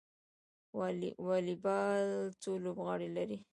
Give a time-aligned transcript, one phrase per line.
[1.27, 2.05] والیبال
[2.41, 3.37] څو لوبغاړي لري؟